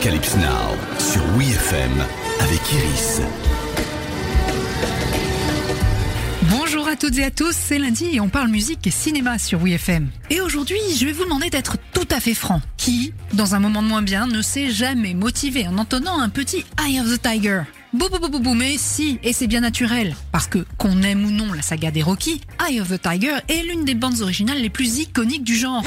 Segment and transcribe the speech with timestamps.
[0.00, 1.92] Arocalypse Now sur WeFM
[2.40, 3.20] avec Iris.
[6.44, 9.58] Bonjour à toutes et à tous, c'est lundi et on parle musique et cinéma sur
[9.58, 10.08] WeFM.
[10.30, 12.62] Et aujourd'hui, je vais vous demander d'être tout à fait franc.
[12.78, 16.64] Qui, dans un moment de moins bien, ne s'est jamais motivé en entendant un petit
[16.82, 17.62] Eye of the Tiger?
[17.92, 20.16] Bou bou bou bou, mais si, et c'est bien naturel.
[20.32, 23.64] Parce que, qu'on aime ou non la saga des Rocky, Eye of the Tiger est
[23.64, 25.84] l'une des bandes originales les plus iconiques du genre.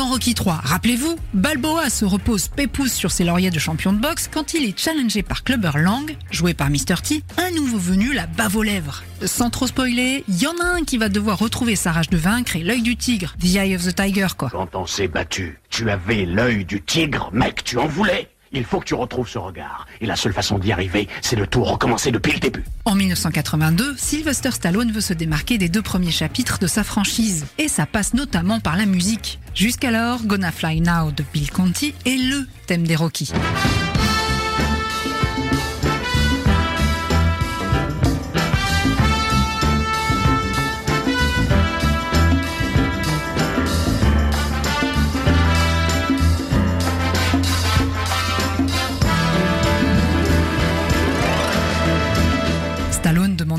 [0.00, 4.30] Dans Rocky 3, rappelez-vous, Balboa se repose pépouze sur ses lauriers de champion de boxe
[4.32, 7.02] quand il est challengé par Clubber Lang, joué par Mr.
[7.06, 9.02] T, un nouveau venu la bave aux lèvres.
[9.26, 12.16] Sans trop spoiler, il y en a un qui va devoir retrouver sa rage de
[12.16, 14.48] vaincre et l'œil du tigre, the eye of the tiger quoi.
[14.48, 18.80] Quand on s'est battu, tu avais l'œil du tigre, mec, tu en voulais il faut
[18.80, 19.86] que tu retrouves ce regard.
[20.00, 22.64] Et la seule façon d'y arriver, c'est de tout recommencer depuis le début.
[22.84, 27.46] En 1982, Sylvester Stallone veut se démarquer des deux premiers chapitres de sa franchise.
[27.58, 29.38] Et ça passe notamment par la musique.
[29.54, 33.32] Jusqu'alors, Gonna Fly Now de Bill Conti est LE thème des Rockies.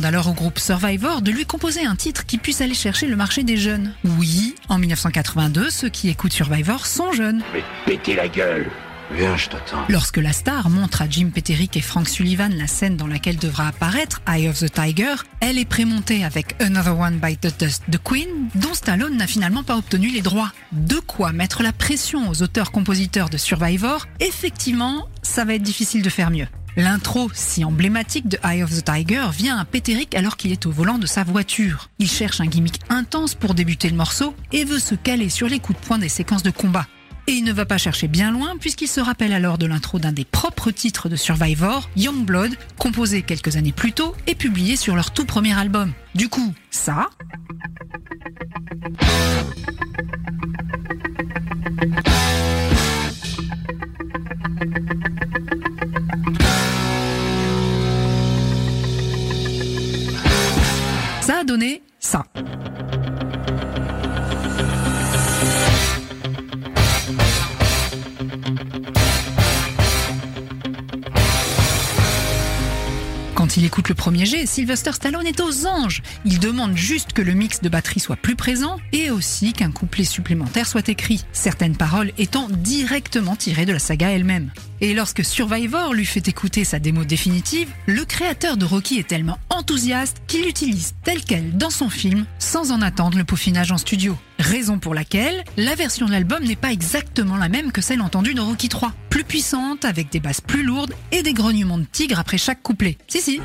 [0.00, 3.16] Demande alors au groupe Survivor de lui composer un titre qui puisse aller chercher le
[3.16, 3.92] marché des jeunes.
[4.18, 7.42] Oui, en 1982, ceux qui écoutent Survivor sont jeunes.
[7.52, 8.70] Mais pétez la gueule
[9.12, 9.84] Viens, je t'attends.
[9.88, 13.66] Lorsque la star montre à Jim Peterick et Frank Sullivan la scène dans laquelle devra
[13.66, 17.98] apparaître Eye of the Tiger, elle est prémontée avec Another One by the Dust de
[17.98, 20.52] Queen, dont Stallone n'a finalement pas obtenu les droits.
[20.70, 26.10] De quoi mettre la pression aux auteurs-compositeurs de Survivor, effectivement, ça va être difficile de
[26.10, 26.46] faire mieux.
[26.76, 30.70] L'intro, si emblématique de Eye of the Tiger, vient à Peterick alors qu'il est au
[30.70, 31.90] volant de sa voiture.
[31.98, 35.58] Il cherche un gimmick intense pour débuter le morceau et veut se caler sur les
[35.58, 36.86] coups de poing des séquences de combat.
[37.26, 40.12] Et il ne va pas chercher bien loin puisqu'il se rappelle alors de l'intro d'un
[40.12, 45.10] des propres titres de Survivor, Youngblood, composé quelques années plus tôt et publié sur leur
[45.10, 45.92] tout premier album.
[46.14, 47.08] Du coup, ça...
[61.98, 62.24] ça.
[73.50, 76.02] Quand il écoute le premier jet, Sylvester Stallone est aux anges.
[76.24, 80.04] Il demande juste que le mix de batterie soit plus présent et aussi qu'un couplet
[80.04, 84.52] supplémentaire soit écrit, certaines paroles étant directement tirées de la saga elle-même.
[84.80, 89.40] Et lorsque Survivor lui fait écouter sa démo définitive, le créateur de Rocky est tellement
[89.50, 94.16] enthousiaste qu'il l'utilise tel quel dans son film sans en attendre le peaufinage en studio.
[94.38, 98.34] Raison pour laquelle la version de l'album n'est pas exactement la même que celle entendue
[98.34, 98.92] dans Rocky 3.
[99.20, 102.96] Plus puissante, avec des basses plus lourdes et des grognements de tigre après chaque couplet.
[103.06, 103.38] Si si.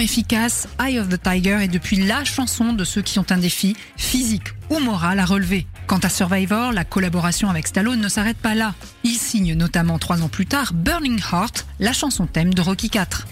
[0.00, 3.76] Efficace, Eye of the Tiger est depuis la chanson de ceux qui ont un défi
[3.96, 5.66] physique ou moral à relever.
[5.86, 8.74] Quant à Survivor, la collaboration avec Stallone ne s'arrête pas là.
[9.04, 13.26] Il signe notamment trois ans plus tard Burning Heart, la chanson thème de Rocky 4.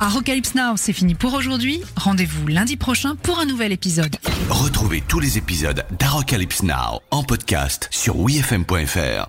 [0.00, 1.82] Arocalypse Now, c'est fini pour aujourd'hui.
[1.96, 4.16] Rendez-vous lundi prochain pour un nouvel épisode.
[4.48, 9.26] Retrouvez tous les épisodes d'Arocalypse Now en podcast sur wefm.fr.